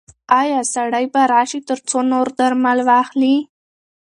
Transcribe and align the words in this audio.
ایا 0.41 0.59
سړی 0.73 1.05
به 1.07 1.11
بیرته 1.13 1.31
راشي 1.33 1.59
ترڅو 1.67 1.97
نور 2.11 2.27
درمل 2.37 2.79
واخلي؟ 2.89 3.35